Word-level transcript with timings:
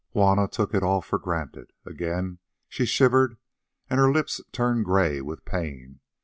Juanna 0.13 0.47
took 0.47 0.73
it 0.73 0.81
all 0.81 0.99
for 1.01 1.19
granted. 1.19 1.73
Again 1.85 2.39
she 2.67 2.87
shivered, 2.87 3.37
and 3.87 3.99
her 3.99 4.11
lips 4.11 4.41
turned 4.51 4.83
grey 4.83 5.21
with 5.21 5.45
pain. 5.45 5.99